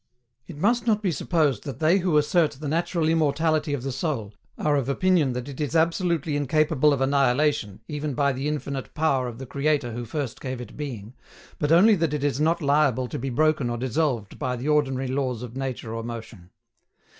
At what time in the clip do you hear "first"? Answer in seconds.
10.05-10.41